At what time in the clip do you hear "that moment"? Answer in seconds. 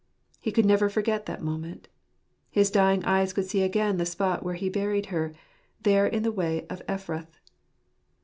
1.27-1.87